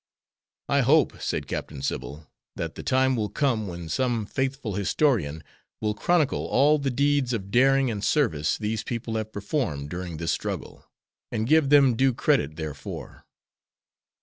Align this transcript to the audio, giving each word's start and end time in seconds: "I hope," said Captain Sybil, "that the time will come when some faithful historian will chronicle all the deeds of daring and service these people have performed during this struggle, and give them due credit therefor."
"I 0.67 0.81
hope," 0.81 1.21
said 1.21 1.45
Captain 1.45 1.83
Sybil, 1.83 2.25
"that 2.55 2.73
the 2.73 2.81
time 2.81 3.15
will 3.15 3.29
come 3.29 3.67
when 3.67 3.87
some 3.87 4.25
faithful 4.25 4.73
historian 4.73 5.43
will 5.79 5.93
chronicle 5.93 6.47
all 6.47 6.79
the 6.79 6.89
deeds 6.89 7.33
of 7.33 7.51
daring 7.51 7.91
and 7.91 8.03
service 8.03 8.57
these 8.57 8.83
people 8.83 9.15
have 9.17 9.31
performed 9.31 9.91
during 9.91 10.17
this 10.17 10.31
struggle, 10.31 10.83
and 11.31 11.45
give 11.45 11.69
them 11.69 11.95
due 11.95 12.15
credit 12.15 12.55
therefor." 12.55 13.27